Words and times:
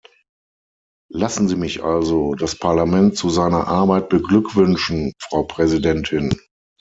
Lassen 1.11 1.47
Sie 1.47 1.55
mich 1.55 1.83
also 1.83 2.33
das 2.33 2.57
Parlament 2.57 3.15
zu 3.15 3.29
seiner 3.29 3.67
Arbeit 3.67 4.09
beglückwünschen, 4.09 5.13
Frau 5.21 5.43
Präsidentin. 5.43 6.33